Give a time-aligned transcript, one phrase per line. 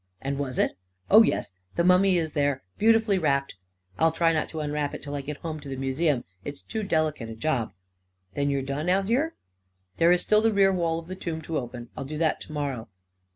[0.19, 0.71] "And was it?"
[1.11, 3.53] "Oh, yes— the mummy is there, beautifully wrapped.
[3.99, 6.63] I'll not try to unwrap it till I get it home to the museum— it's
[6.63, 7.71] too delicate a job.""
[8.33, 9.35] Then you're done out here?""
[9.97, 11.89] There is still the rear wall of the tomb to open.
[11.95, 12.89] I'll do that to morrow."